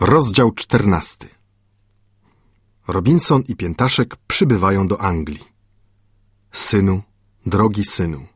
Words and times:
Rozdział 0.00 0.52
czternasty. 0.52 1.28
Robinson 2.88 3.42
i 3.48 3.56
Piętaszek 3.56 4.16
przybywają 4.26 4.88
do 4.88 5.00
Anglii. 5.00 5.44
Synu, 6.52 7.02
drogi 7.46 7.84
synu. 7.84 8.26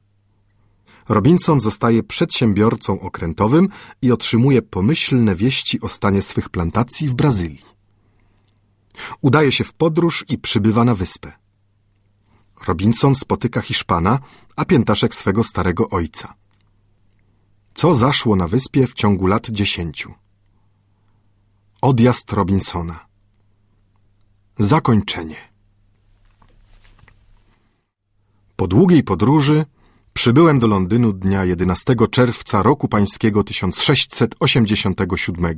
Robinson 1.08 1.60
zostaje 1.60 2.02
przedsiębiorcą 2.02 3.00
okrętowym 3.00 3.68
i 4.02 4.12
otrzymuje 4.12 4.62
pomyślne 4.62 5.34
wieści 5.34 5.80
o 5.80 5.88
stanie 5.88 6.22
swych 6.22 6.48
plantacji 6.48 7.08
w 7.08 7.14
Brazylii. 7.14 7.64
Udaje 9.20 9.52
się 9.52 9.64
w 9.64 9.72
podróż 9.72 10.24
i 10.28 10.38
przybywa 10.38 10.84
na 10.84 10.94
wyspę. 10.94 11.32
Robinson 12.66 13.14
spotyka 13.14 13.60
Hiszpana, 13.60 14.18
a 14.56 14.64
Piętaszek 14.64 15.14
swego 15.14 15.44
starego 15.44 15.90
ojca. 15.90 16.34
Co 17.74 17.94
zaszło 17.94 18.36
na 18.36 18.48
wyspie 18.48 18.86
w 18.86 18.94
ciągu 18.94 19.26
lat 19.26 19.50
dziesięciu? 19.50 20.14
Odjazd 21.82 22.32
Robinsona. 22.32 23.06
Zakończenie. 24.58 25.36
Po 28.56 28.66
długiej 28.66 29.02
podróży 29.02 29.64
przybyłem 30.12 30.58
do 30.58 30.66
Londynu 30.66 31.12
dnia 31.12 31.44
11 31.44 31.94
czerwca 32.10 32.62
roku 32.62 32.88
pańskiego 32.88 33.44
1687. 33.44 35.56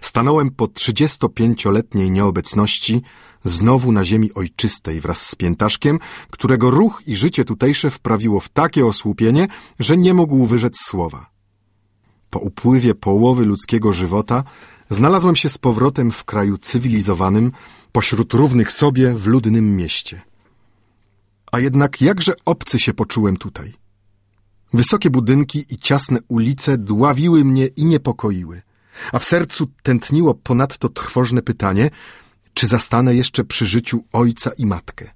Stanąłem 0.00 0.50
po 0.50 0.66
35-letniej 0.66 2.10
nieobecności 2.10 3.02
znowu 3.44 3.92
na 3.92 4.04
ziemi 4.04 4.34
ojczystej 4.34 5.00
wraz 5.00 5.26
z 5.26 5.34
piętaszkiem, 5.34 5.98
którego 6.30 6.70
ruch 6.70 7.02
i 7.06 7.16
życie 7.16 7.44
tutejsze 7.44 7.90
wprawiło 7.90 8.40
w 8.40 8.48
takie 8.48 8.86
osłupienie, 8.86 9.48
że 9.78 9.96
nie 9.96 10.14
mógł 10.14 10.44
wyrzec 10.44 10.78
słowa. 10.78 11.30
Po 12.30 12.38
upływie 12.38 12.94
połowy 12.94 13.44
ludzkiego 13.44 13.92
żywota 13.92 14.44
znalazłem 14.90 15.36
się 15.36 15.48
z 15.48 15.58
powrotem 15.58 16.12
w 16.12 16.24
kraju 16.24 16.58
cywilizowanym, 16.58 17.52
pośród 17.92 18.34
równych 18.34 18.72
sobie 18.72 19.14
w 19.14 19.26
ludnym 19.26 19.76
mieście. 19.76 20.22
A 21.52 21.58
jednak 21.58 22.00
jakże 22.00 22.32
obcy 22.44 22.78
się 22.78 22.94
poczułem 22.94 23.36
tutaj. 23.36 23.74
Wysokie 24.72 25.10
budynki 25.10 25.64
i 25.70 25.76
ciasne 25.76 26.18
ulice 26.28 26.78
dławiły 26.78 27.44
mnie 27.44 27.66
i 27.66 27.84
niepokoiły, 27.84 28.62
a 29.12 29.18
w 29.18 29.24
sercu 29.24 29.66
tętniło 29.82 30.34
ponadto 30.34 30.88
trwożne 30.88 31.42
pytanie, 31.42 31.90
czy 32.54 32.66
zastanę 32.66 33.14
jeszcze 33.14 33.44
przy 33.44 33.66
życiu 33.66 34.04
ojca 34.12 34.50
i 34.58 34.66
matkę. 34.66 35.10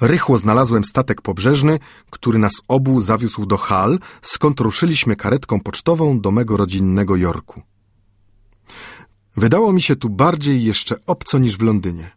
Rychło 0.00 0.38
znalazłem 0.38 0.84
statek 0.84 1.22
pobrzeżny, 1.22 1.78
który 2.10 2.38
nas 2.38 2.52
obu 2.68 3.00
zawiózł 3.00 3.46
do 3.46 3.56
Hal, 3.56 3.98
skąd 4.22 4.60
ruszyliśmy 4.60 5.16
karetką 5.16 5.60
pocztową 5.60 6.20
do 6.20 6.30
mego 6.30 6.56
rodzinnego 6.56 7.16
Jorku. 7.16 7.62
Wydało 9.36 9.72
mi 9.72 9.82
się 9.82 9.96
tu 9.96 10.08
bardziej 10.08 10.64
jeszcze 10.64 10.96
obco 11.06 11.38
niż 11.38 11.56
w 11.56 11.62
Londynie. 11.62 12.10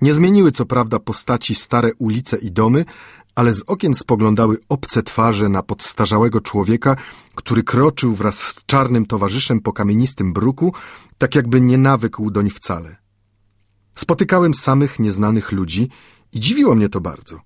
Nie 0.00 0.14
zmieniły 0.14 0.52
co 0.52 0.66
prawda 0.66 0.98
postaci 0.98 1.54
stare 1.54 1.94
ulice 1.98 2.36
i 2.36 2.52
domy, 2.52 2.84
ale 3.34 3.52
z 3.52 3.62
okien 3.66 3.94
spoglądały 3.94 4.58
obce 4.68 5.02
twarze 5.02 5.48
na 5.48 5.62
podstarzałego 5.62 6.40
człowieka, 6.40 6.96
który 7.34 7.62
kroczył 7.62 8.14
wraz 8.14 8.38
z 8.38 8.64
czarnym 8.66 9.06
towarzyszem 9.06 9.60
po 9.60 9.72
kamienistym 9.72 10.32
bruku, 10.32 10.72
tak 11.18 11.34
jakby 11.34 11.60
nie 11.60 11.78
nawykł 11.78 12.30
doń 12.30 12.50
wcale. 12.50 12.96
Spotykałem 13.94 14.54
samych 14.54 14.98
nieznanych 14.98 15.52
ludzi 15.52 15.88
i 16.32 16.40
dziwiło 16.40 16.74
mnie 16.74 16.88
to 16.88 17.00
bardzo. 17.00 17.40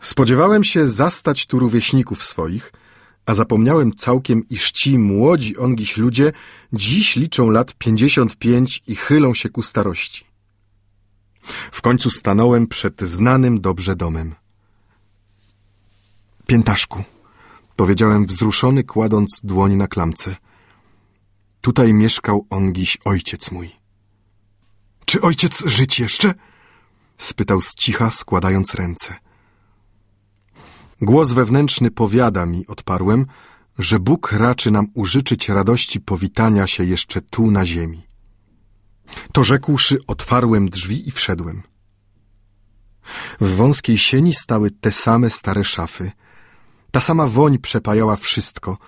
Spodziewałem 0.00 0.64
się 0.64 0.86
zastać 0.86 1.46
tu 1.46 1.58
rówieśników 1.58 2.22
swoich– 2.22 2.72
a 3.26 3.34
zapomniałem 3.34 3.94
całkiem, 3.94 4.48
iż 4.48 4.72
ci 4.72 4.98
młodzi 4.98 5.56
ongiś 5.56 5.96
ludzie 5.96 6.32
dziś 6.72 7.16
liczą 7.16 7.50
lat 7.50 7.74
pięćdziesiąt 7.78 8.36
pięć 8.36 8.82
i 8.86 8.96
chylą 8.96 9.34
się 9.34 9.48
ku 9.48 9.62
starości. 9.62 10.24
W 11.72 11.82
końcu 11.82 12.10
stanąłem 12.10 12.66
przed 12.66 13.02
znanym 13.02 13.60
dobrze 13.60 13.96
domem. 13.96 14.34
Piętaszku, 16.46 17.04
powiedziałem 17.76 18.26
wzruszony, 18.26 18.84
kładąc 18.84 19.40
dłoń 19.44 19.76
na 19.76 19.86
klamce. 19.86 20.36
Tutaj 21.60 21.94
mieszkał 21.94 22.46
ongiś 22.50 22.98
ojciec 23.04 23.50
mój. 23.50 23.70
Czy 25.04 25.20
ojciec 25.20 25.66
żyć 25.66 26.00
jeszcze? 26.00 26.34
spytał 27.18 27.60
z 27.60 27.74
cicha, 27.74 28.10
składając 28.10 28.74
ręce. 28.74 29.23
Głos 31.04 31.32
wewnętrzny 31.32 31.90
powiada 31.90 32.46
mi, 32.46 32.66
odparłem, 32.66 33.26
że 33.78 33.98
Bóg 33.98 34.32
raczy 34.32 34.70
nam 34.70 34.86
użyczyć 34.94 35.48
radości 35.48 36.00
powitania 36.00 36.66
się 36.66 36.84
jeszcze 36.84 37.20
tu 37.20 37.50
na 37.50 37.66
ziemi. 37.66 38.06
To 39.32 39.44
rzekłszy, 39.44 39.98
otwarłem 40.06 40.68
drzwi 40.68 41.08
i 41.08 41.10
wszedłem. 41.10 41.62
W 43.40 43.56
wąskiej 43.56 43.98
sieni 43.98 44.34
stały 44.34 44.70
te 44.70 44.92
same 44.92 45.30
stare 45.30 45.64
szafy. 45.64 46.12
Ta 46.90 47.00
sama 47.00 47.26
woń 47.26 47.58
przepajała 47.58 48.16
wszystko, 48.16 48.78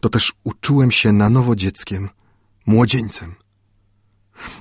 to 0.00 0.08
też 0.08 0.32
uczułem 0.44 0.90
się 0.90 1.12
na 1.12 1.30
nowo 1.30 1.56
dzieckiem, 1.56 2.08
młodzieńcem. 2.66 3.34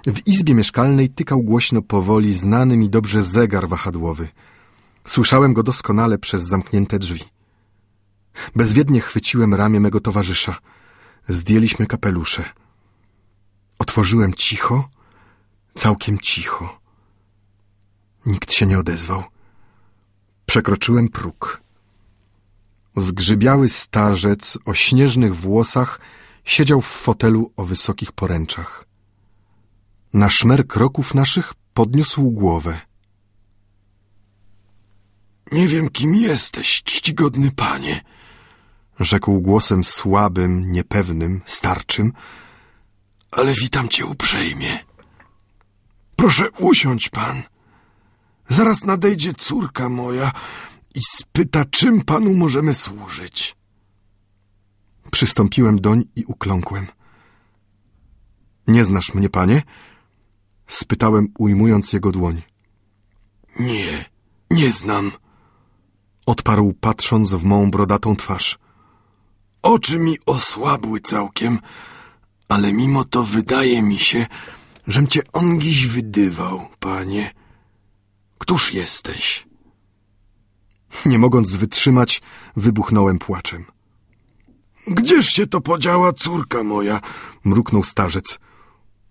W 0.07 0.27
izbie 0.27 0.53
mieszkalnej 0.53 1.09
tykał 1.09 1.43
głośno 1.43 1.81
powoli 1.81 2.33
znany 2.33 2.77
mi 2.77 2.89
dobrze 2.89 3.23
zegar 3.23 3.67
wahadłowy– 3.67 4.27
Słyszałem 5.07 5.53
go 5.53 5.63
doskonale 5.63 6.17
przez 6.17 6.43
zamknięte 6.43 6.99
drzwi. 6.99 7.23
Bezwiednie 8.55 9.01
chwyciłem 9.01 9.53
ramię 9.53 9.79
mego 9.79 9.99
towarzysza. 9.99 10.57
Zdjęliśmy 11.27 11.87
kapelusze. 11.87 12.49
Otworzyłem 13.79 14.33
cicho, 14.33 14.89
całkiem 15.75 16.19
cicho. 16.19 16.79
Nikt 18.25 18.53
się 18.53 18.65
nie 18.65 18.79
odezwał. 18.79 19.23
Przekroczyłem 20.45 21.09
próg. 21.09 21.61
Zgrzybiały 22.97 23.69
starzec 23.69 24.57
o 24.65 24.73
śnieżnych 24.73 25.35
włosach 25.35 25.99
siedział 26.45 26.81
w 26.81 26.87
fotelu 26.87 27.51
o 27.57 27.65
wysokich 27.65 28.11
poręczach. 28.11 28.85
Na 30.13 30.29
szmer 30.29 30.67
kroków 30.67 31.13
naszych 31.13 31.53
podniósł 31.73 32.31
głowę. 32.31 32.81
Nie 35.51 35.67
wiem, 35.67 35.89
kim 35.89 36.15
jesteś, 36.15 36.83
czcigodny 36.83 37.51
panie, 37.51 38.01
rzekł 38.99 39.41
głosem 39.41 39.83
słabym, 39.83 40.71
niepewnym, 40.71 41.41
starczym, 41.45 42.13
ale 43.31 43.53
witam 43.53 43.89
cię 43.89 44.05
uprzejmie. 44.05 44.79
Proszę 46.15 46.51
usiądź 46.51 47.09
pan. 47.09 47.43
Zaraz 48.47 48.83
nadejdzie 48.83 49.33
córka 49.33 49.89
moja 49.89 50.31
i 50.95 51.01
spyta, 51.03 51.65
czym 51.65 52.01
panu 52.01 52.33
możemy 52.33 52.73
służyć. 52.73 53.55
Przystąpiłem 55.11 55.81
doń 55.81 56.03
i 56.15 56.25
ukląkłem. 56.25 56.87
Nie 58.67 58.83
znasz 58.83 59.13
mnie, 59.13 59.29
panie? 59.29 59.61
Spytałem, 60.67 61.27
ujmując 61.37 61.93
jego 61.93 62.11
dłoń. 62.11 62.41
Nie, 63.59 64.05
nie 64.51 64.71
znam 64.71 65.11
Odparł 66.25 66.73
patrząc 66.81 67.33
w 67.33 67.43
mą 67.43 67.71
brodatą 67.71 68.15
twarz. 68.15 68.59
Oczy 69.61 69.99
mi 69.99 70.17
osłabły 70.25 70.99
całkiem, 70.99 71.59
ale 72.49 72.73
mimo 72.73 73.05
to 73.05 73.23
wydaje 73.23 73.81
mi 73.81 73.99
się, 73.99 74.25
żem 74.87 75.07
cię 75.07 75.21
ongiś 75.33 75.87
wydywał, 75.87 76.67
panie. 76.79 77.33
Któż 78.37 78.73
jesteś? 78.73 79.47
Nie 81.05 81.19
mogąc 81.19 81.51
wytrzymać, 81.51 82.21
wybuchnąłem 82.55 83.19
płaczem. 83.19 83.65
Gdzież 84.87 85.25
się 85.25 85.47
to 85.47 85.61
podziała 85.61 86.13
córka 86.13 86.63
moja? 86.63 87.01
mruknął 87.43 87.83
starzec. 87.83 88.39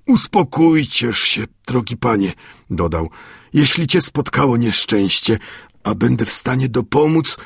Uspokójcież 0.07 1.19
się, 1.19 1.45
drogi 1.67 1.97
panie, 1.97 2.33
dodał. 2.71 3.11
Jeśli 3.53 3.87
cię 3.87 4.01
spotkało 4.01 4.57
nieszczęście, 4.57 5.39
a 5.85 5.95
będę 5.95 6.25
w 6.25 6.33
stanie 6.33 6.69
dopomóc, 6.69 7.37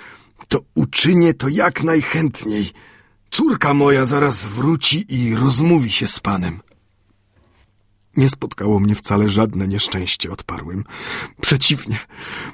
to 0.48 0.60
uczynię 0.74 1.34
to 1.34 1.48
jak 1.48 1.82
najchętniej. 1.82 2.70
Córka 3.30 3.74
moja 3.74 4.04
zaraz 4.04 4.44
wróci 4.44 5.04
i 5.08 5.34
rozmówi 5.34 5.92
się 5.92 6.08
z 6.08 6.20
panem. 6.20 6.60
Nie 8.16 8.28
spotkało 8.28 8.80
mnie 8.80 8.94
wcale 8.94 9.28
żadne 9.28 9.68
nieszczęście, 9.68 10.30
odparłem. 10.30 10.84
Przeciwnie, 11.40 11.98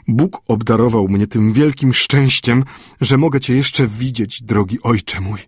Bóg 0.09 0.43
obdarował 0.49 1.09
mnie 1.09 1.27
tym 1.27 1.53
wielkim 1.53 1.95
szczęściem, 1.95 2.65
że 3.01 3.19
mogę 3.19 3.41
cię 3.41 3.57
jeszcze 3.57 3.87
widzieć, 3.87 4.43
drogi 4.43 4.83
ojcze 4.83 5.21
mój. 5.21 5.41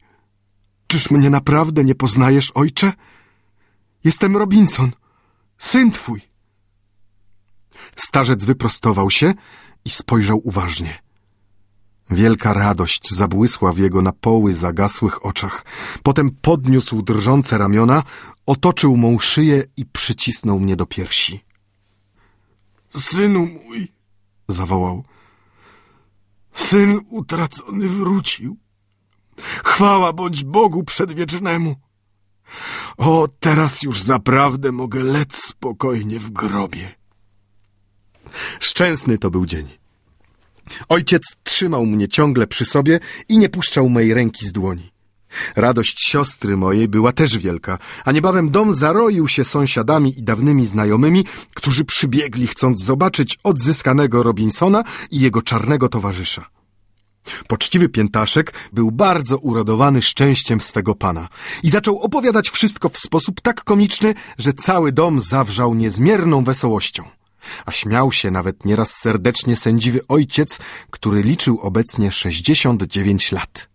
Czyż 0.87 1.11
mnie 1.11 1.31
naprawdę 1.31 1.85
nie 1.85 1.95
poznajesz, 1.95 2.51
ojcze? 2.55 2.93
Jestem 4.05 4.37
Robinson, 4.37 4.93
syn 5.59 5.91
twój. 5.91 6.21
Starzec 7.97 8.45
wyprostował 8.45 9.11
się 9.11 9.35
i 9.87 9.91
spojrzał 9.91 10.41
uważnie. 10.45 10.99
Wielka 12.11 12.53
radość 12.53 13.15
zabłysła 13.15 13.73
w 13.73 13.79
jego 13.79 14.03
na 14.03 14.13
poły 14.13 14.53
zagasłych 14.53 15.27
oczach. 15.27 15.65
Potem 16.03 16.31
podniósł 16.31 17.03
drżące 17.03 17.59
ramiona, 17.59 18.03
otoczył 18.47 18.97
mą 18.97 19.19
szyję 19.19 19.65
i 19.77 19.87
przycisnął 19.87 20.61
mnie 20.61 20.77
do 20.77 20.87
piersi. 20.87 21.45
Synu 22.89 23.47
mój, 23.47 23.93
zawołał. 24.49 25.05
Syn 26.53 27.01
utracony 27.09 27.89
wrócił. 27.89 28.57
Chwała 29.65 30.13
bądź 30.13 30.45
Bogu 30.45 30.85
przedwiecznemu. 30.85 31.77
O, 32.97 33.29
teraz 33.41 33.83
już 33.83 34.03
zaprawdę 34.03 34.73
mogę 34.73 35.03
lec 35.03 35.37
spokojnie 35.45 36.19
w 36.19 36.31
grobie. 36.31 37.06
Szczęsny 38.61 39.19
to 39.19 39.31
był 39.31 39.47
dzień. 39.47 39.69
Ojciec 40.89 41.23
trzymał 41.43 41.87
mnie 41.87 42.09
ciągle 42.09 42.47
przy 42.47 42.65
sobie 42.65 43.01
i 43.29 43.39
nie 43.39 43.49
puszczał 43.49 43.89
mojej 43.89 44.15
ręki 44.15 44.47
z 44.47 44.53
dłoni. 44.53 44.91
Radość 45.57 46.01
siostry 46.11 46.57
mojej 46.57 46.89
była 46.89 47.13
też 47.13 47.39
wielka, 47.39 47.79
a 48.05 48.13
niebawem 48.13 48.51
dom 48.51 48.75
zaroił 48.75 49.29
się 49.29 49.45
sąsiadami 49.45 50.19
i 50.19 50.23
dawnymi 50.23 50.67
znajomymi, 50.67 51.25
którzy 51.55 51.85
przybiegli 51.85 52.47
chcąc 52.47 52.85
zobaczyć 52.85 53.39
odzyskanego 53.45 54.23
Robinsona 54.23 54.85
i 55.11 55.21
jego 55.21 55.43
czarnego 55.43 55.89
towarzysza. 55.89 56.47
Poczciwy 57.49 57.89
piętaszek 57.89 58.55
był 58.73 58.91
bardzo 58.91 59.39
uradowany 59.39 60.03
szczęściem 60.03 60.61
swego 60.61 60.95
pana 60.95 61.29
i 61.63 61.71
zaczął 61.71 61.99
opowiadać 61.99 62.51
wszystko 62.51 62.89
w 62.89 62.99
sposób 62.99 63.41
tak 63.41 63.65
komiczny, 63.65 64.15
że 64.39 64.53
cały 64.53 64.93
dom 64.93 65.21
zawrzał 65.21 65.75
niezmierną 65.75 66.45
wesołością. 66.45 67.05
A 67.67 67.73
śmiał 67.73 68.13
się 68.13 68.31
nawet 68.31 68.65
nieraz 68.65 68.91
serdecznie 68.91 69.57
sędziwy 69.57 70.01
ojciec, 70.09 70.59
który 70.91 71.23
liczył 71.23 71.59
obecnie 71.61 72.13
69 72.13 73.33
lat. 73.33 73.69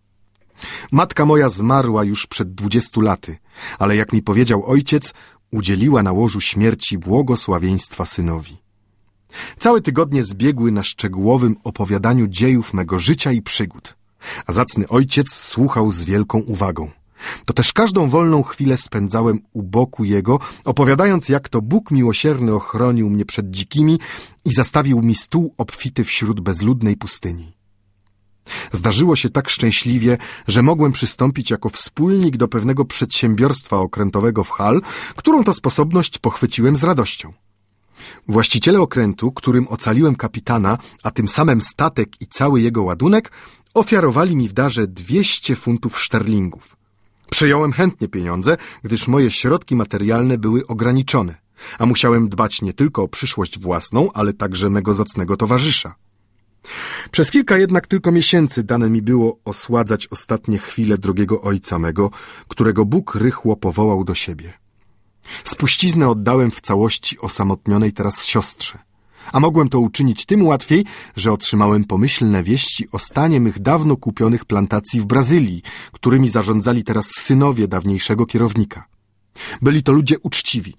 Matka 0.92 1.24
moja 1.24 1.48
zmarła 1.48 2.04
już 2.04 2.26
przed 2.26 2.54
dwudziestu 2.54 3.00
laty, 3.00 3.38
ale 3.78 3.96
jak 3.96 4.12
mi 4.12 4.22
powiedział 4.22 4.66
ojciec, 4.66 5.14
udzieliła 5.50 6.02
na 6.02 6.12
łożu 6.12 6.40
śmierci 6.40 6.98
błogosławieństwa 6.98 8.06
synowi. 8.06 8.56
Całe 9.58 9.80
tygodnie 9.80 10.24
zbiegły 10.24 10.72
na 10.72 10.82
szczegółowym 10.82 11.56
opowiadaniu 11.64 12.26
dziejów 12.28 12.74
mego 12.74 12.98
życia 12.98 13.32
i 13.32 13.42
przygód, 13.42 13.96
a 14.46 14.52
zacny 14.52 14.88
ojciec 14.88 15.34
słuchał 15.34 15.92
z 15.92 16.02
wielką 16.02 16.38
uwagą. 16.38 16.90
To 17.46 17.52
też 17.52 17.72
każdą 17.72 18.08
wolną 18.08 18.42
chwilę 18.42 18.76
spędzałem 18.76 19.40
u 19.52 19.62
boku 19.62 20.04
jego, 20.04 20.38
opowiadając, 20.64 21.28
jak 21.28 21.48
to 21.48 21.62
Bóg 21.62 21.90
miłosierny 21.90 22.54
ochronił 22.54 23.10
mnie 23.10 23.24
przed 23.24 23.50
dzikimi 23.50 23.98
i 24.44 24.52
zastawił 24.52 25.02
mi 25.02 25.14
stół 25.14 25.54
obfity 25.58 26.04
wśród 26.04 26.40
bezludnej 26.40 26.96
pustyni. 26.96 27.52
Zdarzyło 28.72 29.16
się 29.16 29.30
tak 29.30 29.48
szczęśliwie, 29.48 30.18
że 30.48 30.62
mogłem 30.62 30.92
przystąpić 30.92 31.50
jako 31.50 31.68
wspólnik 31.68 32.36
do 32.36 32.48
pewnego 32.48 32.84
przedsiębiorstwa 32.84 33.76
okrętowego 33.76 34.44
w 34.44 34.50
Hal, 34.50 34.80
którą 35.16 35.44
to 35.44 35.54
sposobność 35.54 36.18
pochwyciłem 36.18 36.76
z 36.76 36.84
radością. 36.84 37.32
Właściciele 38.28 38.80
okrętu, 38.80 39.32
którym 39.32 39.68
ocaliłem 39.68 40.16
kapitana, 40.16 40.78
a 41.02 41.10
tym 41.10 41.28
samym 41.28 41.60
statek 41.60 42.20
i 42.20 42.26
cały 42.26 42.60
jego 42.60 42.82
ładunek, 42.82 43.32
ofiarowali 43.74 44.36
mi 44.36 44.48
w 44.48 44.52
darze 44.52 44.86
200 44.86 45.56
funtów 45.56 46.00
szterlingów. 46.00 46.81
Przyjąłem 47.32 47.72
chętnie 47.72 48.08
pieniądze, 48.08 48.56
gdyż 48.82 49.08
moje 49.08 49.30
środki 49.30 49.76
materialne 49.76 50.38
były 50.38 50.66
ograniczone, 50.66 51.34
a 51.78 51.86
musiałem 51.86 52.28
dbać 52.28 52.62
nie 52.62 52.72
tylko 52.72 53.02
o 53.02 53.08
przyszłość 53.08 53.58
własną, 53.58 54.12
ale 54.12 54.32
także 54.32 54.70
mego 54.70 54.94
zacnego 54.94 55.36
towarzysza. 55.36 55.94
Przez 57.10 57.30
kilka 57.30 57.58
jednak 57.58 57.86
tylko 57.86 58.12
miesięcy 58.12 58.62
dane 58.64 58.90
mi 58.90 59.02
było 59.02 59.38
osładzać 59.44 60.08
ostatnie 60.08 60.58
chwile 60.58 60.98
drogiego 60.98 61.42
ojca 61.42 61.78
mego, 61.78 62.10
którego 62.48 62.84
Bóg 62.84 63.14
rychło 63.14 63.56
powołał 63.56 64.04
do 64.04 64.14
siebie. 64.14 64.52
Spuściznę 65.44 66.08
oddałem 66.08 66.50
w 66.50 66.60
całości 66.60 67.18
osamotnionej 67.18 67.92
teraz 67.92 68.24
siostrze. 68.24 68.78
A 69.32 69.40
mogłem 69.40 69.68
to 69.68 69.80
uczynić 69.80 70.26
tym 70.26 70.46
łatwiej, 70.46 70.84
że 71.16 71.32
otrzymałem 71.32 71.84
pomyślne 71.84 72.42
wieści 72.42 72.88
o 72.92 72.98
stanie 72.98 73.40
mych 73.40 73.60
dawno 73.60 73.96
kupionych 73.96 74.44
plantacji 74.44 75.00
w 75.00 75.06
Brazylii, 75.06 75.62
którymi 75.92 76.28
zarządzali 76.28 76.84
teraz 76.84 77.10
synowie 77.18 77.68
dawniejszego 77.68 78.26
kierownika. 78.26 78.84
Byli 79.62 79.82
to 79.82 79.92
ludzie 79.92 80.18
uczciwi. 80.18 80.74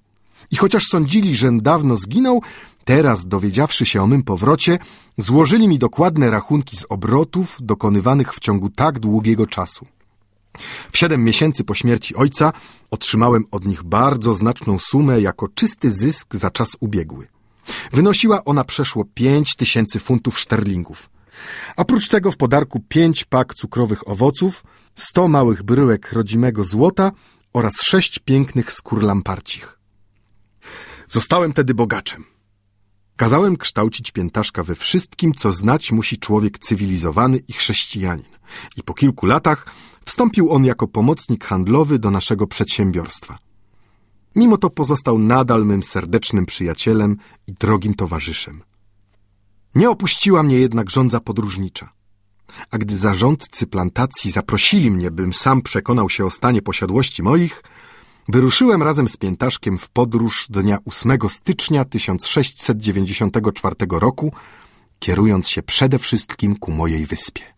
I 0.52 0.56
chociaż 0.56 0.84
sądzili, 0.84 1.36
że 1.36 1.52
dawno 1.52 1.98
zginął, 1.98 2.42
teraz, 2.86 3.28
dowiedziawszy 3.28 3.86
się 3.86 4.02
o 4.02 4.08
mym 4.08 4.24
powrocie, 4.24 4.80
złożyli 5.18 5.68
mi 5.68 5.80
dokładne 5.80 6.32
rachunki 6.32 6.78
z 6.78 6.86
obrotów 6.90 7.58
dokonywanych 7.62 8.34
w 8.34 8.40
ciągu 8.40 8.70
tak 8.70 9.00
długiego 9.00 9.48
czasu. 9.48 9.86
W 10.92 10.98
siedem 10.98 11.24
miesięcy 11.24 11.64
po 11.64 11.74
śmierci 11.74 12.16
ojca 12.16 12.54
otrzymałem 12.92 13.46
od 13.52 13.66
nich 13.66 13.84
bardzo 13.84 14.34
znaczną 14.34 14.80
sumę 14.80 15.22
jako 15.22 15.48
czysty 15.48 15.92
zysk 15.92 16.36
za 16.36 16.52
czas 16.52 16.70
ubiegły. 16.80 17.33
Wynosiła 17.92 18.44
ona 18.44 18.64
przeszło 18.64 19.06
pięć 19.14 19.56
tysięcy 19.56 20.00
funtów 20.00 20.40
szterlingów. 20.40 21.10
A 21.76 21.86
prócz 21.86 22.08
tego 22.08 22.32
w 22.32 22.38
podarku 22.38 22.80
pięć 22.90 23.24
pak 23.24 23.54
cukrowych 23.54 24.08
owoców, 24.08 24.64
sto 24.96 25.28
małych 25.28 25.64
bryłek 25.64 26.14
rodzimego 26.14 26.64
złota 26.64 27.12
oraz 27.54 27.74
sześć 27.82 28.20
pięknych 28.20 28.72
skór 28.72 29.04
lamparcich. 29.04 29.80
Zostałem 31.08 31.54
tedy 31.54 31.74
bogaczem. 31.74 32.26
Kazałem 33.16 33.58
kształcić 33.58 34.12
piętaszka 34.12 34.64
we 34.64 34.76
wszystkim, 34.76 35.34
co 35.34 35.52
znać 35.52 35.92
musi 35.92 36.18
człowiek 36.18 36.60
cywilizowany 36.60 37.38
i 37.38 37.54
chrześcijanin. 37.54 38.34
I 38.78 38.84
po 38.84 38.94
kilku 38.94 39.26
latach 39.26 39.66
Wstąpił 40.06 40.52
on 40.52 40.66
jako 40.66 40.88
pomocnik 40.88 41.46
handlowy 41.46 42.00
do 42.00 42.12
naszego 42.12 42.48
przedsiębiorstwa. 42.48 43.38
Mimo 44.36 44.58
to 44.58 44.70
pozostał 44.70 45.20
nadal 45.20 45.66
mym 45.66 45.84
serdecznym 45.84 46.46
przyjacielem 46.46 47.18
i 47.48 47.54
drogim 47.54 47.94
towarzyszem. 47.94 48.64
Nie 49.76 49.90
opuściła 49.90 50.44
mnie 50.44 50.60
jednak 50.60 50.90
żądza 50.90 51.20
podróżnicza. 51.20 51.94
A 52.72 52.78
gdy 52.78 52.98
zarządcy 52.98 53.68
plantacji 53.68 54.32
zaprosili 54.32 54.92
mnie, 54.92 55.12
bym 55.12 55.34
sam 55.34 55.62
przekonał 55.62 56.10
się 56.10 56.26
o 56.26 56.30
stanie 56.30 56.62
posiadłości 56.62 57.24
moich, 57.24 57.64
wyruszyłem 58.28 58.84
razem 58.84 59.08
z 59.08 59.18
Piętaszkiem 59.18 59.78
w 59.78 59.90
podróż 59.90 60.48
dnia 60.50 60.78
8 60.86 61.18
stycznia 61.30 61.86
1694 61.86 63.76
roku, 63.90 64.32
kierując 65.00 65.50
się 65.50 65.64
przede 65.64 66.00
wszystkim 66.00 66.56
ku 66.56 66.72
mojej 66.72 67.06
wyspie. 67.06 67.53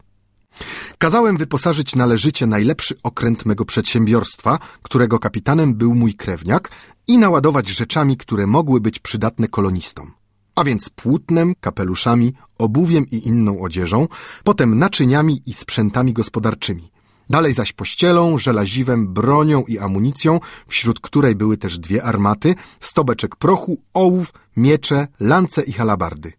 Kazałem 0.97 1.37
wyposażyć 1.37 1.95
należycie 1.95 2.45
najlepszy 2.45 2.95
okręt 3.03 3.45
mego 3.45 3.65
przedsiębiorstwa, 3.65 4.59
którego 4.81 5.19
kapitanem 5.19 5.75
był 5.75 5.95
mój 5.95 6.13
krewniak, 6.13 6.71
i 7.07 7.17
naładować 7.17 7.67
rzeczami, 7.67 8.17
które 8.17 8.47
mogły 8.47 8.81
być 8.81 8.99
przydatne 8.99 9.47
kolonistom. 9.47 10.13
A 10.55 10.63
więc 10.63 10.89
płótnem, 10.89 11.53
kapeluszami, 11.59 12.33
obuwiem 12.57 13.05
i 13.11 13.27
inną 13.27 13.61
odzieżą, 13.61 14.07
potem 14.43 14.79
naczyniami 14.79 15.41
i 15.45 15.53
sprzętami 15.53 16.13
gospodarczymi. 16.13 16.91
Dalej 17.29 17.53
zaś 17.53 17.73
pościelą, 17.73 18.37
żelaziwem, 18.37 19.13
bronią 19.13 19.63
i 19.63 19.79
amunicją, 19.79 20.39
wśród 20.67 20.99
której 20.99 21.35
były 21.35 21.57
też 21.57 21.79
dwie 21.79 22.03
armaty, 22.03 22.55
stobeczek 22.79 23.35
prochu, 23.35 23.81
ołów, 23.93 24.33
miecze, 24.57 25.07
lance 25.19 25.63
i 25.63 25.71
halabardy. 25.71 26.33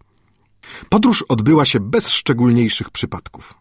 Podróż 0.89 1.25
odbyła 1.29 1.65
się 1.65 1.81
bez 1.81 2.09
szczególniejszych 2.09 2.91
przypadków. 2.91 3.55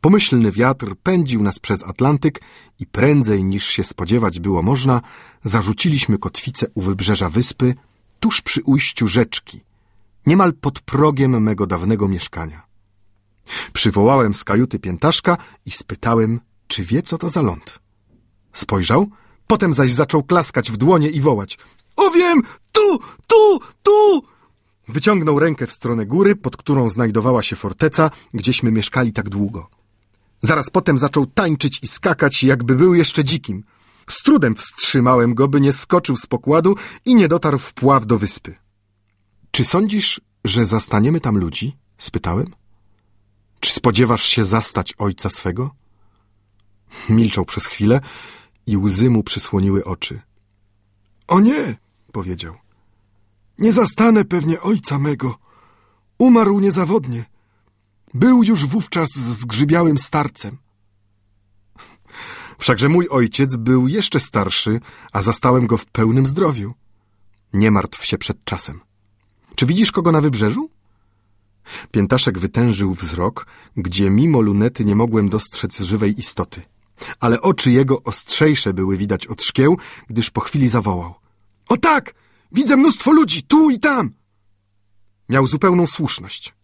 Pomyślny 0.00 0.52
wiatr 0.52 0.94
pędził 1.02 1.42
nas 1.42 1.58
przez 1.58 1.82
Atlantyk 1.82 2.40
i 2.78 2.86
prędzej 2.86 3.44
niż 3.44 3.66
się 3.66 3.84
spodziewać 3.84 4.40
było 4.40 4.62
można, 4.62 5.00
zarzuciliśmy 5.44 6.18
kotwicę 6.18 6.66
u 6.74 6.80
wybrzeża 6.80 7.30
wyspy, 7.30 7.74
tuż 8.20 8.40
przy 8.40 8.62
ujściu 8.62 9.08
rzeczki, 9.08 9.60
niemal 10.26 10.52
pod 10.52 10.80
progiem 10.80 11.42
mego 11.42 11.66
dawnego 11.66 12.08
mieszkania. 12.08 12.62
Przywołałem 13.72 14.34
z 14.34 14.44
kajuty 14.44 14.78
piętaszka 14.78 15.36
i 15.66 15.70
spytałem, 15.70 16.40
czy 16.66 16.84
wie, 16.84 17.02
co 17.02 17.18
to 17.18 17.28
za 17.28 17.42
ląd. 17.42 17.78
Spojrzał, 18.52 19.08
potem 19.46 19.72
zaś 19.74 19.92
zaczął 19.94 20.22
klaskać 20.22 20.70
w 20.70 20.76
dłonie 20.76 21.08
i 21.08 21.20
wołać. 21.20 21.58
O 21.96 22.10
wiem! 22.10 22.42
Tu! 22.72 22.98
Tu! 23.26 23.60
Tu! 23.82 24.22
Wyciągnął 24.88 25.38
rękę 25.38 25.66
w 25.66 25.72
stronę 25.72 26.06
góry, 26.06 26.36
pod 26.36 26.56
którą 26.56 26.90
znajdowała 26.90 27.42
się 27.42 27.56
forteca, 27.56 28.10
gdzieśmy 28.34 28.72
mieszkali 28.72 29.12
tak 29.12 29.28
długo. 29.28 29.79
Zaraz 30.40 30.70
potem 30.70 30.98
zaczął 30.98 31.26
tańczyć 31.26 31.78
i 31.82 31.86
skakać, 31.86 32.42
jakby 32.42 32.74
był 32.74 32.94
jeszcze 32.94 33.24
dzikim. 33.24 33.64
Z 34.08 34.22
trudem 34.22 34.54
wstrzymałem 34.54 35.34
go, 35.34 35.48
by 35.48 35.60
nie 35.60 35.72
skoczył 35.72 36.16
z 36.16 36.26
pokładu 36.26 36.76
i 37.04 37.14
nie 37.14 37.28
dotarł 37.28 37.58
w 37.58 37.72
pław 37.72 38.06
do 38.06 38.18
wyspy. 38.18 38.56
Czy 39.50 39.64
sądzisz, 39.64 40.20
że 40.44 40.66
zastaniemy 40.66 41.20
tam 41.20 41.38
ludzi? 41.38 41.76
spytałem. 41.98 42.54
Czy 43.60 43.72
spodziewasz 43.72 44.24
się 44.24 44.44
zastać 44.44 44.94
ojca 44.98 45.30
swego? 45.30 45.70
Milczał 47.08 47.44
przez 47.44 47.66
chwilę 47.66 48.00
i 48.66 48.76
łzy 48.76 49.10
mu 49.10 49.22
przysłoniły 49.22 49.84
oczy. 49.84 50.20
O 51.28 51.40
nie, 51.40 51.76
powiedział. 52.12 52.54
Nie 53.58 53.72
zastanę 53.72 54.24
pewnie 54.24 54.60
ojca 54.60 54.98
mego. 54.98 55.38
Umarł 56.18 56.60
niezawodnie. 56.60 57.24
Był 58.14 58.42
już 58.42 58.66
wówczas 58.66 59.08
zgrzybiałym 59.12 59.98
starcem. 59.98 60.58
Wszakże 62.58 62.88
mój 62.88 63.08
ojciec 63.08 63.56
był 63.56 63.88
jeszcze 63.88 64.20
starszy, 64.20 64.80
a 65.12 65.22
zastałem 65.22 65.66
go 65.66 65.76
w 65.76 65.86
pełnym 65.86 66.26
zdrowiu. 66.26 66.74
Nie 67.52 67.70
martw 67.70 68.04
się 68.04 68.18
przed 68.18 68.44
czasem. 68.44 68.80
Czy 69.54 69.66
widzisz 69.66 69.92
kogo 69.92 70.12
na 70.12 70.20
wybrzeżu? 70.20 70.70
Piętaszek 71.90 72.38
wytężył 72.38 72.94
wzrok, 72.94 73.46
gdzie 73.76 74.10
mimo 74.10 74.40
lunety 74.40 74.84
nie 74.84 74.96
mogłem 74.96 75.28
dostrzec 75.28 75.80
żywej 75.80 76.18
istoty. 76.18 76.62
Ale 77.20 77.40
oczy 77.40 77.70
jego 77.70 78.02
ostrzejsze 78.02 78.74
były 78.74 78.96
widać 78.96 79.26
od 79.26 79.42
szkieł, 79.42 79.78
gdyż 80.08 80.30
po 80.30 80.40
chwili 80.40 80.68
zawołał. 80.68 81.14
O 81.68 81.76
tak! 81.76 82.14
Widzę 82.52 82.76
mnóstwo 82.76 83.12
ludzi, 83.12 83.42
tu 83.42 83.70
i 83.70 83.80
tam! 83.80 84.10
Miał 85.28 85.46
zupełną 85.46 85.86
słuszność. 85.86 86.54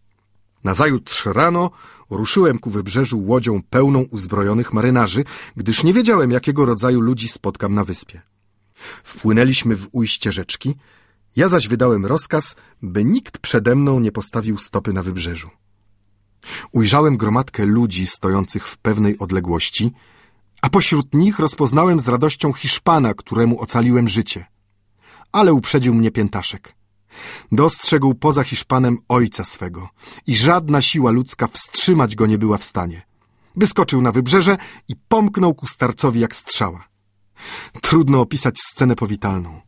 Nazajutrz 0.67 1.25
rano 1.25 1.71
ruszyłem 2.09 2.59
ku 2.59 2.69
wybrzeżu 2.69 3.19
łodzią 3.19 3.61
pełną 3.69 4.01
uzbrojonych 4.01 4.73
marynarzy, 4.73 5.23
gdyż 5.55 5.83
nie 5.83 5.93
wiedziałem, 5.93 6.31
jakiego 6.31 6.65
rodzaju 6.65 7.01
ludzi 7.01 7.27
spotkam 7.27 7.73
na 7.73 7.83
wyspie. 7.83 8.21
Wpłynęliśmy 9.03 9.75
w 9.75 9.87
ujście 9.91 10.31
rzeczki, 10.31 10.75
ja 11.35 11.47
zaś 11.47 11.67
wydałem 11.67 12.05
rozkaz, 12.05 12.55
by 12.81 13.05
nikt 13.05 13.37
przede 13.37 13.75
mną 13.75 13.99
nie 13.99 14.11
postawił 14.11 14.57
stopy 14.57 14.93
na 14.93 15.03
wybrzeżu. 15.03 15.49
Ujrzałem 16.71 17.17
gromadkę 17.17 17.65
ludzi 17.65 18.07
stojących 18.07 18.67
w 18.67 18.77
pewnej 18.77 19.17
odległości, 19.17 19.91
a 20.61 20.69
pośród 20.69 21.13
nich 21.13 21.39
rozpoznałem 21.39 21.99
z 21.99 22.07
radością 22.07 22.53
Hiszpana, 22.53 23.13
któremu 23.13 23.61
ocaliłem 23.61 24.07
życie. 24.07 24.45
Ale 25.31 25.53
uprzedził 25.53 25.93
mnie 25.93 26.11
piętaszek. 26.11 26.76
Dostrzegł 27.51 28.13
poza 28.15 28.43
Hiszpanem 28.43 28.97
ojca 29.09 29.43
swego 29.43 29.89
i 30.27 30.35
żadna 30.35 30.81
siła 30.81 31.11
ludzka 31.11 31.47
wstrzymać 31.47 32.15
go 32.15 32.25
nie 32.25 32.37
była 32.37 32.57
w 32.57 32.63
stanie. 32.63 33.01
Wyskoczył 33.55 34.01
na 34.01 34.11
wybrzeże 34.11 34.57
i 34.87 34.95
pomknął 35.07 35.55
ku 35.55 35.67
starcowi 35.67 36.19
jak 36.19 36.35
strzała. 36.35 36.87
Trudno 37.81 38.21
opisać 38.21 38.59
scenę 38.59 38.95
powitalną. 38.95 39.66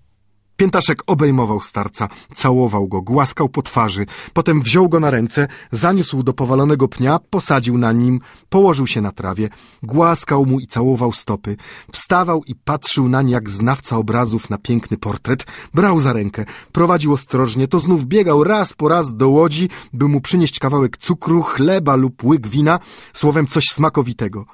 Piętaszek 0.59 1.03
obejmował 1.07 1.61
starca, 1.61 2.07
całował 2.33 2.87
go, 2.87 3.01
głaskał 3.01 3.49
po 3.49 3.61
twarzy, 3.61 4.05
potem 4.33 4.61
wziął 4.61 4.89
go 4.89 4.99
na 4.99 5.11
ręce, 5.11 5.47
zaniósł 5.71 6.23
do 6.23 6.33
powalonego 6.33 6.87
pnia, 6.87 7.19
posadził 7.29 7.77
na 7.77 7.91
nim, 7.91 8.19
położył 8.49 8.87
się 8.87 9.01
na 9.01 9.11
trawie, 9.11 9.49
głaskał 9.83 10.45
mu 10.45 10.59
i 10.59 10.67
całował 10.67 11.13
stopy, 11.13 11.55
wstawał 11.91 12.43
i 12.43 12.55
patrzył 12.55 13.09
nań 13.09 13.29
jak 13.29 13.49
znawca 13.49 13.97
obrazów 13.97 14.49
na 14.49 14.57
piękny 14.57 14.97
portret, 14.97 15.45
brał 15.73 15.99
za 15.99 16.13
rękę, 16.13 16.45
prowadził 16.71 17.13
ostrożnie, 17.13 17.67
to 17.67 17.79
znów 17.79 18.05
biegał 18.05 18.43
raz 18.43 18.73
po 18.73 18.89
raz 18.89 19.13
do 19.13 19.29
łodzi, 19.29 19.69
by 19.93 20.07
mu 20.07 20.21
przynieść 20.21 20.59
kawałek 20.59 20.97
cukru, 20.97 21.41
chleba 21.41 21.95
lub 21.95 22.23
łyk 22.23 22.47
wina, 22.47 22.79
słowem 23.13 23.47
coś 23.47 23.65
smakowitego. 23.65 24.45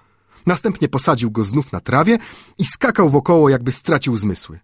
Następnie 0.45 0.89
posadził 0.89 1.31
go 1.31 1.43
znów 1.43 1.71
na 1.71 1.79
trawie 1.79 2.17
i 2.57 2.65
skakał 2.65 3.09
wokoło, 3.09 3.49
jakby 3.49 3.71
stracił 3.71 4.17
zmysły. 4.17 4.59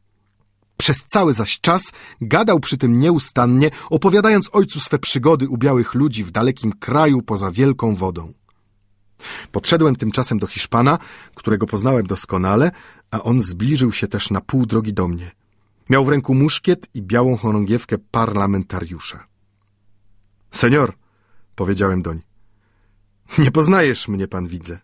Przez 0.81 1.05
cały 1.07 1.33
zaś 1.33 1.59
czas 1.59 1.91
gadał 2.21 2.59
przy 2.59 2.77
tym 2.77 3.00
nieustannie, 3.00 3.69
opowiadając 3.89 4.50
ojcu 4.51 4.79
swe 4.79 5.00
przygody 5.00 5.50
u 5.50 5.57
białych 5.57 5.93
ludzi 5.93 6.23
w 6.23 6.31
dalekim 6.31 6.73
kraju 6.73 7.21
poza 7.21 7.51
wielką 7.51 7.95
wodą. 7.95 8.33
Podszedłem 9.51 9.95
tymczasem 9.95 10.39
do 10.39 10.47
Hiszpana, 10.47 11.00
którego 11.35 11.65
poznałem 11.67 12.07
doskonale, 12.07 12.71
a 13.11 13.23
on 13.23 13.41
zbliżył 13.41 13.91
się 13.91 14.07
też 14.07 14.31
na 14.31 14.41
pół 14.41 14.65
drogi 14.65 14.93
do 14.93 15.07
mnie. 15.07 15.31
Miał 15.89 16.05
w 16.05 16.09
ręku 16.09 16.35
muszkiet 16.35 16.88
i 16.93 17.01
białą 17.01 17.38
chorągiewkę 17.38 17.97
parlamentariusza. 18.11 19.25
Senior, 20.51 20.93
powiedziałem 21.55 22.01
doń, 22.01 22.21
nie 23.38 23.51
poznajesz 23.51 24.07
mnie, 24.07 24.27
pan 24.27 24.47
widzę. 24.47 24.79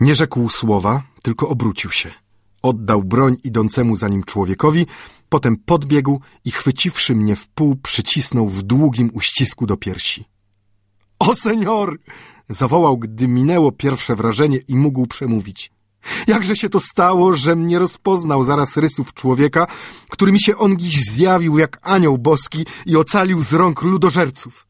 Nie 0.00 0.14
rzekł 0.14 0.50
słowa, 0.50 1.02
tylko 1.22 1.48
obrócił 1.48 1.90
się. 1.90 2.29
Oddał 2.62 3.04
broń 3.04 3.36
idącemu 3.44 3.96
za 3.96 4.08
nim 4.08 4.24
człowiekowi, 4.24 4.86
potem 5.28 5.56
podbiegł 5.56 6.20
i 6.44 6.50
chwyciwszy 6.50 7.14
mnie 7.14 7.36
w 7.36 7.48
pół, 7.48 7.76
przycisnął 7.76 8.48
w 8.48 8.62
długim 8.62 9.10
uścisku 9.14 9.66
do 9.66 9.76
piersi. 9.76 10.24
O, 11.18 11.34
senior! 11.34 11.98
zawołał, 12.48 12.98
gdy 12.98 13.28
minęło 13.28 13.72
pierwsze 13.72 14.16
wrażenie 14.16 14.58
i 14.68 14.76
mógł 14.76 15.06
przemówić. 15.06 15.72
Jakże 16.26 16.56
się 16.56 16.68
to 16.68 16.80
stało, 16.80 17.32
że 17.36 17.56
mnie 17.56 17.78
rozpoznał 17.78 18.44
zaraz 18.44 18.76
rysów 18.76 19.14
człowieka, 19.14 19.66
który 20.10 20.32
mi 20.32 20.40
się 20.40 20.56
on 20.56 20.78
dziś 20.78 21.04
zjawił 21.10 21.58
jak 21.58 21.78
anioł 21.82 22.18
boski 22.18 22.66
i 22.86 22.96
ocalił 22.96 23.42
z 23.42 23.52
rąk 23.52 23.82
ludożerców. 23.82 24.66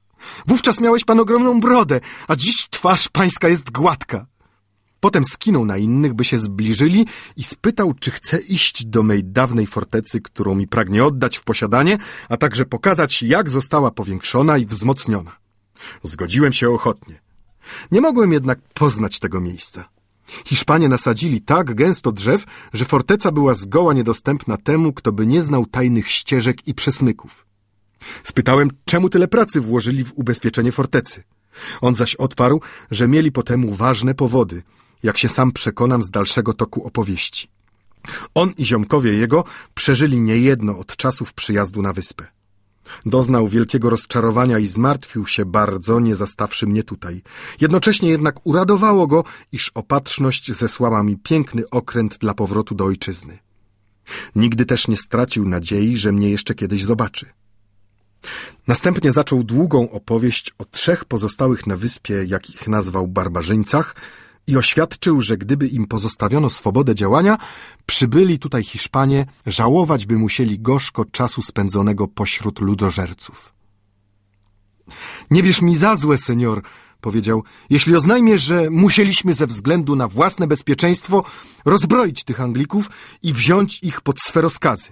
Wówczas 0.46 0.80
miałeś 0.80 1.04
pan 1.04 1.20
ogromną 1.20 1.60
brodę, 1.60 2.00
a 2.28 2.36
dziś 2.36 2.68
twarz 2.70 3.08
pańska 3.08 3.48
jest 3.48 3.70
gładka. 3.70 4.26
Potem 5.00 5.24
skinął 5.24 5.64
na 5.64 5.78
innych, 5.78 6.14
by 6.14 6.24
się 6.24 6.38
zbliżyli 6.38 7.06
i 7.36 7.44
spytał, 7.44 7.94
czy 7.94 8.10
chce 8.10 8.38
iść 8.38 8.86
do 8.86 9.02
mej 9.02 9.24
dawnej 9.24 9.66
fortecy, 9.66 10.20
którą 10.20 10.54
mi 10.54 10.68
pragnie 10.68 11.04
oddać 11.04 11.36
w 11.36 11.42
posiadanie, 11.42 11.98
a 12.28 12.36
także 12.36 12.64
pokazać, 12.64 13.22
jak 13.22 13.50
została 13.50 13.90
powiększona 13.90 14.58
i 14.58 14.66
wzmocniona. 14.66 15.36
Zgodziłem 16.02 16.52
się 16.52 16.70
ochotnie. 16.70 17.20
Nie 17.92 18.00
mogłem 18.00 18.32
jednak 18.32 18.58
poznać 18.74 19.18
tego 19.18 19.40
miejsca. 19.40 19.88
Hiszpanie 20.44 20.88
nasadzili 20.88 21.40
tak 21.40 21.74
gęsto 21.74 22.12
drzew, 22.12 22.44
że 22.72 22.84
forteca 22.84 23.32
była 23.32 23.54
zgoła 23.54 23.94
niedostępna 23.94 24.56
temu, 24.56 24.92
kto 24.92 25.12
by 25.12 25.26
nie 25.26 25.42
znał 25.42 25.66
tajnych 25.66 26.10
ścieżek 26.10 26.68
i 26.68 26.74
przesmyków. 26.74 27.46
Spytałem, 28.24 28.70
czemu 28.84 29.08
tyle 29.08 29.28
pracy 29.28 29.60
włożyli 29.60 30.04
w 30.04 30.12
ubezpieczenie 30.14 30.72
fortecy. 30.72 31.22
On 31.80 31.94
zaś 31.94 32.14
odparł, 32.14 32.60
że 32.90 33.08
mieli 33.08 33.32
po 33.32 33.42
temu 33.42 33.74
ważne 33.74 34.14
powody– 34.14 34.62
jak 35.02 35.18
się 35.18 35.28
sam 35.28 35.52
przekonam 35.52 36.02
z 36.02 36.10
dalszego 36.10 36.52
toku 36.52 36.86
opowieści. 36.86 37.48
On 38.34 38.52
i 38.58 38.66
ziomkowie 38.66 39.12
jego 39.12 39.44
przeżyli 39.74 40.20
niejedno 40.20 40.78
od 40.78 40.96
czasów 40.96 41.32
przyjazdu 41.32 41.82
na 41.82 41.92
wyspę. 41.92 42.26
Doznał 43.06 43.48
wielkiego 43.48 43.90
rozczarowania 43.90 44.58
i 44.58 44.66
zmartwił 44.66 45.26
się 45.26 45.44
bardzo, 45.44 46.00
nie 46.00 46.16
zastawszy 46.16 46.66
mnie 46.66 46.82
tutaj. 46.82 47.22
Jednocześnie 47.60 48.10
jednak 48.10 48.46
uradowało 48.46 49.06
go, 49.06 49.24
iż 49.52 49.70
opatrzność 49.74 50.52
zesłała 50.52 51.02
mi 51.02 51.16
piękny 51.16 51.62
okręt 51.70 52.18
dla 52.18 52.34
powrotu 52.34 52.74
do 52.74 52.84
ojczyzny. 52.84 53.38
Nigdy 54.36 54.66
też 54.66 54.88
nie 54.88 54.96
stracił 54.96 55.48
nadziei, 55.48 55.96
że 55.96 56.12
mnie 56.12 56.30
jeszcze 56.30 56.54
kiedyś 56.54 56.84
zobaczy. 56.84 57.26
Następnie 58.66 59.12
zaczął 59.12 59.44
długą 59.44 59.90
opowieść 59.90 60.54
o 60.58 60.64
trzech 60.64 61.04
pozostałych 61.04 61.66
na 61.66 61.76
wyspie, 61.76 62.24
jak 62.26 62.50
ich 62.50 62.68
nazwał, 62.68 63.08
barbarzyńcach, 63.08 63.94
i 64.50 64.56
oświadczył, 64.56 65.20
że 65.20 65.36
gdyby 65.36 65.68
im 65.68 65.86
pozostawiono 65.86 66.50
swobodę 66.50 66.94
działania, 66.94 67.38
przybyli 67.86 68.38
tutaj 68.38 68.64
Hiszpanie, 68.64 69.26
żałować 69.46 70.06
by 70.06 70.18
musieli 70.18 70.58
gorzko 70.58 71.04
czasu 71.04 71.42
spędzonego 71.42 72.08
pośród 72.08 72.60
ludożerców. 72.60 73.52
Nie 75.30 75.42
wiesz 75.42 75.62
mi 75.62 75.76
za 75.76 75.96
złe, 75.96 76.18
senior, 76.18 76.62
powiedział, 77.00 77.44
jeśli 77.70 77.96
oznajmiesz, 77.96 78.42
że 78.42 78.70
musieliśmy 78.70 79.34
ze 79.34 79.46
względu 79.46 79.96
na 79.96 80.08
własne 80.08 80.46
bezpieczeństwo 80.46 81.24
rozbroić 81.64 82.24
tych 82.24 82.40
Anglików 82.40 82.90
i 83.22 83.32
wziąć 83.32 83.82
ich 83.82 84.00
pod 84.00 84.20
swe 84.20 84.40
rozkazy. 84.40 84.88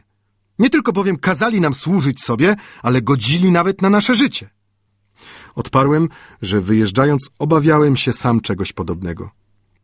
Nie 0.59 0.71
tylko 0.71 0.93
bowiem 0.93 1.17
kazali 1.17 1.61
nam 1.61 1.75
służyć 1.75 2.23
sobie, 2.23 2.57
ale 2.83 3.03
godzili 3.03 3.53
nawet 3.53 3.83
na 3.83 3.91
nasze 3.91 4.15
życie. 4.15 4.51
Odparłem, 5.55 6.09
że 6.43 6.61
wyjeżdżając 6.61 7.31
obawiałem 7.39 7.97
się 7.97 8.13
sam 8.13 8.41
czegoś 8.41 8.73
podobnego. 8.73 9.31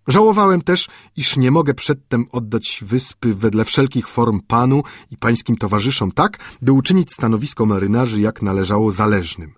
Żałowałem 0.08 0.62
też, 0.62 0.88
iż 1.16 1.36
nie 1.36 1.50
mogę 1.50 1.74
przedtem 1.74 2.26
oddać 2.32 2.78
wyspy 2.82 3.34
wedle 3.34 3.64
wszelkich 3.64 4.08
form 4.08 4.40
panu 4.40 4.82
i 5.10 5.16
pańskim 5.16 5.56
towarzyszom 5.56 6.12
tak, 6.12 6.38
by 6.62 6.72
uczynić 6.72 7.12
stanowisko 7.12 7.66
marynarzy 7.66 8.20
jak 8.20 8.42
należało 8.42 8.92
zależnym. 8.92 9.54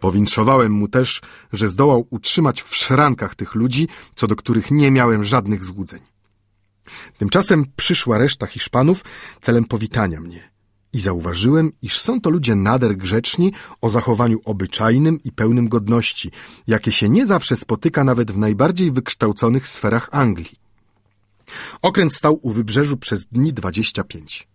Powinszowałem 0.00 0.72
mu 0.72 0.88
też, 0.88 1.20
że 1.52 1.68
zdołał 1.68 2.06
utrzymać 2.10 2.62
w 2.62 2.76
szrankach 2.76 3.34
tych 3.34 3.54
ludzi, 3.54 3.88
co 4.14 4.26
do 4.26 4.36
których 4.36 4.70
nie 4.70 4.90
miałem 4.90 5.24
żadnych 5.24 5.64
złudzeń. 5.64 6.00
Tymczasem 7.18 7.64
przyszła 7.76 8.18
reszta 8.18 8.46
Hiszpanów 8.46 9.04
celem 9.40 9.64
powitania 9.64 10.20
mnie 10.20 10.57
i 10.92 11.00
zauważyłem, 11.00 11.72
iż 11.82 12.00
są 12.00 12.20
to 12.20 12.30
ludzie 12.30 12.54
nader 12.54 12.96
grzeczni, 12.96 13.52
o 13.80 13.90
zachowaniu 13.90 14.38
obyczajnym 14.44 15.22
i 15.24 15.32
pełnym 15.32 15.68
godności, 15.68 16.30
jakie 16.66 16.92
się 16.92 17.08
nie 17.08 17.26
zawsze 17.26 17.56
spotyka 17.56 18.04
nawet 18.04 18.32
w 18.32 18.38
najbardziej 18.38 18.92
wykształconych 18.92 19.68
sferach 19.68 20.08
Anglii. 20.12 20.58
Okręt 21.82 22.14
stał 22.14 22.38
u 22.42 22.50
wybrzeżu 22.50 22.96
przez 22.96 23.26
dni 23.26 23.52
dwadzieścia 23.52 24.04
pięć. 24.04 24.48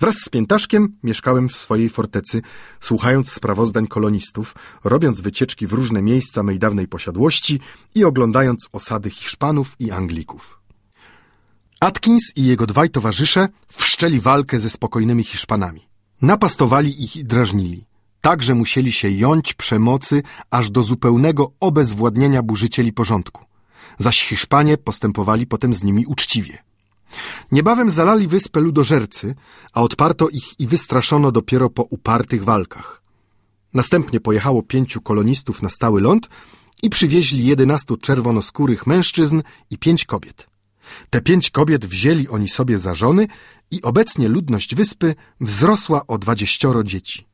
Wraz 0.00 0.14
z 0.14 0.28
Piętaszkiem 0.28 0.96
mieszkałem 1.02 1.48
w 1.48 1.56
swojej 1.56 1.88
fortecy, 1.88 2.42
słuchając 2.80 3.32
sprawozdań 3.32 3.86
kolonistów, 3.86 4.54
robiąc 4.84 5.20
wycieczki 5.20 5.66
w 5.66 5.72
różne 5.72 6.02
miejsca 6.02 6.42
mej 6.42 6.58
dawnej 6.58 6.88
posiadłości 6.88 7.60
i 7.94 8.04
oglądając 8.04 8.68
osady 8.72 9.10
Hiszpanów 9.10 9.76
i 9.78 9.90
Anglików. 9.90 10.59
Atkins 11.80 12.32
i 12.36 12.44
jego 12.44 12.66
dwaj 12.66 12.90
towarzysze 12.90 13.48
wszczęli 13.68 14.20
walkę 14.20 14.60
ze 14.60 14.70
spokojnymi 14.70 15.24
Hiszpanami. 15.24 15.80
Napastowali 16.22 17.04
ich 17.04 17.16
i 17.16 17.24
drażnili. 17.24 17.84
tak 18.20 18.42
że 18.42 18.54
musieli 18.54 18.92
się 18.92 19.10
jąć 19.10 19.54
przemocy 19.54 20.22
aż 20.50 20.70
do 20.70 20.82
zupełnego 20.82 21.52
obezwładnienia 21.60 22.42
burzycieli 22.42 22.92
porządku. 22.92 23.44
Zaś 23.98 24.22
Hiszpanie 24.22 24.78
postępowali 24.78 25.46
potem 25.46 25.74
z 25.74 25.84
nimi 25.84 26.06
uczciwie. 26.06 26.58
Niebawem 27.52 27.90
zalali 27.90 28.28
wyspę 28.28 28.60
ludożercy, 28.60 29.34
a 29.72 29.82
odparto 29.82 30.28
ich 30.28 30.60
i 30.60 30.66
wystraszono 30.66 31.32
dopiero 31.32 31.70
po 31.70 31.82
upartych 31.82 32.44
walkach. 32.44 33.02
Następnie 33.74 34.20
pojechało 34.20 34.62
pięciu 34.62 35.00
kolonistów 35.00 35.62
na 35.62 35.70
stały 35.70 36.00
ląd 36.00 36.28
i 36.82 36.90
przywieźli 36.90 37.46
jedenastu 37.46 37.96
czerwonoskórych 37.96 38.86
mężczyzn 38.86 39.42
i 39.70 39.78
pięć 39.78 40.04
kobiet. 40.04 40.49
Te 41.10 41.20
pięć 41.20 41.50
kobiet 41.50 41.86
wzięli 41.86 42.28
oni 42.28 42.48
sobie 42.48 42.78
za 42.78 42.94
żony 42.94 43.26
i 43.70 43.82
obecnie 43.82 44.28
ludność 44.28 44.74
wyspy 44.74 45.14
wzrosła 45.40 46.06
o 46.06 46.18
dwadzieścioro 46.18 46.84
dzieci. 46.84 47.26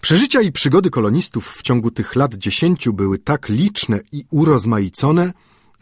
Przeżycia 0.00 0.40
i 0.40 0.52
przygody 0.52 0.90
kolonistów 0.90 1.48
w 1.48 1.62
ciągu 1.62 1.90
tych 1.90 2.16
lat 2.16 2.34
dziesięciu 2.34 2.92
były 2.92 3.18
tak 3.18 3.48
liczne 3.48 4.00
i 4.12 4.24
urozmaicone, 4.30 5.32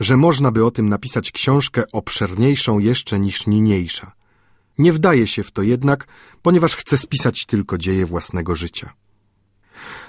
że 0.01 0.17
można 0.17 0.53
by 0.53 0.65
o 0.65 0.71
tym 0.71 0.89
napisać 0.89 1.33
książkę 1.33 1.83
obszerniejszą 1.93 2.79
jeszcze 2.79 3.21
niż 3.21 3.47
niniejsza. 3.47 4.13
Nie 4.79 4.93
wdaje 4.93 5.27
się 5.27 5.43
w 5.43 5.51
to 5.51 5.63
jednak, 5.63 6.07
ponieważ 6.43 6.77
chcę 6.77 6.99
spisać 6.99 7.47
tylko 7.47 7.79
dzieje 7.79 8.07
własnego 8.07 8.57
życia. 8.57 8.93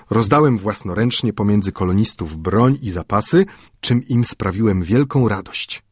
Rozdałem 0.09 0.57
własnoręcznie 0.57 1.33
pomiędzy 1.33 1.71
kolonistów 1.71 2.37
broń 2.37 2.77
i 2.81 2.91
zapasy, 2.91 3.45
czym 3.81 4.03
im 4.03 4.25
sprawiłem 4.25 4.83
wielką 4.83 5.29
radość. 5.29 5.83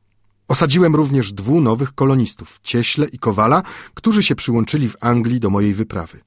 Osadziłem 0.51 0.96
również 0.96 1.34
dwóch 1.34 1.63
nowych 1.63 1.96
kolonistów, 1.96 2.60
Cieśle 2.63 3.08
i 3.08 3.20
Kowala, 3.20 3.63
którzy 3.93 4.24
się 4.24 4.36
przyłączyli 4.36 4.89
w 4.89 4.96
Anglii 5.01 5.39
do 5.39 5.50
mojej 5.50 5.74
wyprawy. 5.74 6.20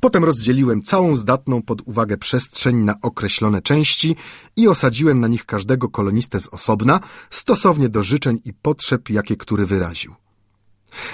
Potem 0.00 0.24
rozdzieliłem 0.24 0.82
całą 0.82 1.16
zdatną 1.16 1.62
pod 1.62 1.82
uwagę 1.84 2.16
przestrzeń 2.16 2.76
na 2.76 2.94
określone 3.02 3.62
części 3.62 4.16
i 4.56 4.68
osadziłem 4.68 5.20
na 5.20 5.28
nich 5.28 5.46
każdego 5.46 5.88
kolonistę 5.88 6.40
z 6.40 6.48
osobna, 6.48 7.00
stosownie 7.30 7.88
do 7.88 8.02
życzeń 8.02 8.40
i 8.44 8.52
potrzeb, 8.52 9.10
jakie 9.10 9.36
który 9.36 9.66
wyraził. 9.66 10.14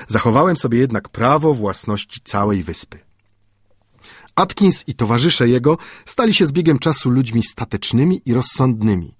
Zachowałem 0.08 0.56
sobie 0.56 0.78
jednak 0.78 1.08
prawo 1.08 1.54
własności 1.54 2.20
całej 2.24 2.62
wyspy. 2.62 2.98
Atkins 4.34 4.84
i 4.86 4.94
towarzysze 4.94 5.48
jego 5.48 5.78
stali 6.06 6.34
się 6.34 6.46
z 6.46 6.52
biegiem 6.52 6.78
czasu 6.78 7.10
ludźmi 7.10 7.42
statecznymi 7.42 8.22
i 8.24 8.34
rozsądnymi. 8.34 9.15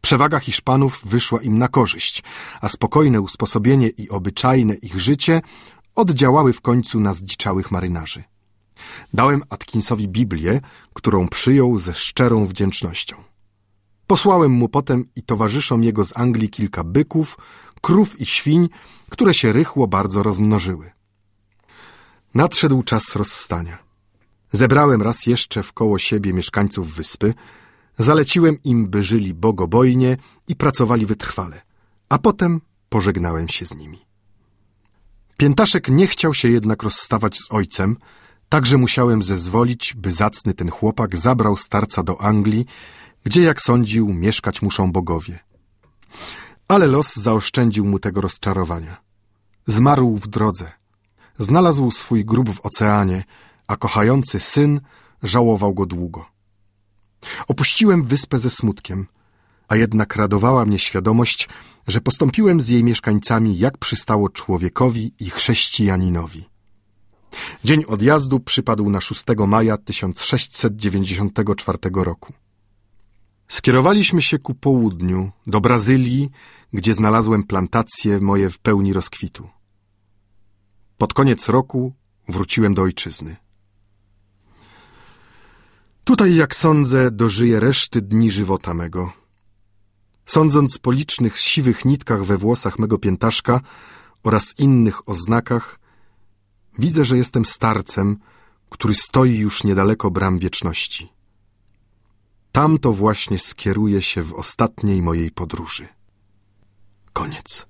Przewaga 0.00 0.40
Hiszpanów 0.40 1.00
wyszła 1.04 1.42
im 1.42 1.58
na 1.58 1.68
korzyść, 1.68 2.22
a 2.60 2.68
spokojne 2.68 3.20
usposobienie 3.20 3.88
i 3.88 4.08
obyczajne 4.08 4.74
ich 4.74 5.00
życie 5.00 5.42
oddziałały 5.94 6.52
w 6.52 6.60
końcu 6.60 7.00
na 7.00 7.14
zdziczałych 7.14 7.70
marynarzy. 7.70 8.22
Dałem 9.14 9.42
Atkinsowi 9.50 10.08
Biblię, 10.08 10.60
którą 10.94 11.28
przyjął 11.28 11.78
ze 11.78 11.94
szczerą 11.94 12.46
wdzięcznością. 12.46 13.16
Posłałem 14.06 14.52
mu 14.52 14.68
potem 14.68 15.04
i 15.16 15.22
towarzyszom 15.22 15.84
jego 15.84 16.04
z 16.04 16.16
Anglii 16.16 16.50
kilka 16.50 16.84
byków, 16.84 17.38
krów 17.80 18.20
i 18.20 18.26
świń, 18.26 18.68
które 19.10 19.34
się 19.34 19.52
rychło 19.52 19.86
bardzo 19.86 20.22
rozmnożyły. 20.22 20.90
Nadszedł 22.34 22.82
czas 22.82 23.16
rozstania. 23.16 23.78
Zebrałem 24.52 25.02
raz 25.02 25.26
jeszcze 25.26 25.62
wkoło 25.62 25.98
siebie 25.98 26.32
mieszkańców 26.32 26.94
wyspy, 26.94 27.34
zaleciłem 28.02 28.58
im, 28.64 28.90
by 28.90 29.02
żyli 29.02 29.34
bogobojnie 29.34 30.16
i 30.48 30.56
pracowali 30.56 31.06
wytrwale, 31.06 31.62
a 32.08 32.18
potem 32.18 32.60
pożegnałem 32.88 33.48
się 33.48 33.66
z 33.66 33.74
nimi. 33.74 33.98
Piętaszek 35.36 35.88
nie 35.88 36.06
chciał 36.06 36.34
się 36.34 36.48
jednak 36.48 36.82
rozstawać 36.82 37.38
z 37.38 37.52
ojcem, 37.52 37.96
Także 38.50 38.78
musiałem 38.78 39.22
zezwolić, 39.22 39.94
by 39.94 40.12
zacny 40.12 40.54
ten 40.54 40.70
chłopak 40.70 41.16
zabrał 41.16 41.56
starca 41.56 42.02
do 42.02 42.20
Anglii, 42.20 42.66
gdzie, 43.24 43.42
jak 43.42 43.62
sądził, 43.62 44.08
mieszkać 44.08 44.62
muszą 44.62 44.92
bogowie. 44.92 45.38
Ale 46.68 46.86
los 46.86 47.16
zaoszczędził 47.16 47.84
mu 47.84 47.98
tego 47.98 48.20
rozczarowania. 48.20 48.96
Zmarł 49.66 50.16
w 50.16 50.28
drodze. 50.28 50.72
Znalazł 51.38 51.90
swój 51.90 52.24
grób 52.24 52.50
w 52.50 52.60
oceanie, 52.60 53.24
a 53.66 53.76
kochający 53.76 54.40
syn 54.40 54.80
żałował 55.22 55.74
go 55.74 55.86
długo. 55.86 56.26
Opuściłem 57.48 58.04
wyspę 58.04 58.38
ze 58.38 58.50
smutkiem, 58.50 59.06
a 59.68 59.76
jednak 59.76 60.16
radowała 60.16 60.64
mnie 60.64 60.78
świadomość, 60.78 61.48
że 61.88 62.00
postąpiłem 62.00 62.60
z 62.60 62.68
jej 62.68 62.84
mieszkańcami 62.84 63.58
jak 63.58 63.78
przystało 63.78 64.28
człowiekowi 64.28 65.12
i 65.20 65.30
chrześcijaninowi. 65.30 66.50
Dzień 67.64 67.84
odjazdu 67.84 68.40
przypadł 68.40 68.90
na 68.90 69.00
6 69.00 69.24
maja 69.46 69.76
1694 69.76 71.78
roku. 71.94 72.32
Skierowaliśmy 73.48 74.22
się 74.22 74.38
ku 74.38 74.54
południu, 74.54 75.30
do 75.46 75.60
Brazylii, 75.60 76.30
gdzie 76.72 76.94
znalazłem 76.94 77.44
plantacje 77.44 78.20
moje 78.20 78.50
w 78.50 78.58
pełni 78.58 78.92
rozkwitu. 78.92 79.48
Pod 80.98 81.14
koniec 81.14 81.48
roku 81.48 81.92
wróciłem 82.28 82.74
do 82.74 82.82
ojczyzny. 82.82 83.36
Tutaj, 86.10 86.34
jak 86.34 86.54
sądzę, 86.54 87.10
dożyję 87.10 87.60
reszty 87.60 88.02
dni 88.02 88.30
żywota 88.30 88.74
mego. 88.74 89.12
Sądząc 90.26 90.78
po 90.78 90.92
licznych 90.92 91.38
siwych 91.38 91.84
nitkach 91.84 92.24
we 92.24 92.38
włosach 92.38 92.78
mego 92.78 92.98
piętaszka 92.98 93.60
oraz 94.22 94.54
innych 94.58 95.08
oznakach, 95.08 95.78
Widzę, 96.78 97.04
że 97.04 97.16
jestem 97.16 97.44
starcem, 97.44 98.18
który 98.70 98.94
stoi 98.94 99.36
już 99.36 99.64
niedaleko 99.64 100.10
bram 100.10 100.38
wieczności. 100.38 101.12
Tam 102.52 102.78
to 102.78 102.92
właśnie 102.92 103.38
skieruję 103.38 104.02
się 104.02 104.22
w 104.22 104.34
ostatniej 104.34 105.02
mojej 105.02 105.30
podróży. 105.30 105.88
Koniec. 107.12 107.66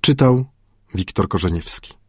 Czytał 0.00 0.44
Wiktor 0.94 1.28
Korzeniewski. 1.28 2.03